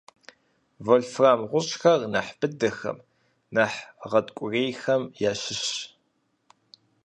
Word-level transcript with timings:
Вольфрамыр 0.85 1.47
гъущӏхэкӏ 1.51 2.07
нэхъ 2.13 2.31
быдэхэм, 2.39 2.97
нэхъ 3.55 3.77
гъэткӏугъуейхэм 4.11 5.03
ящыщщ. 5.29 5.75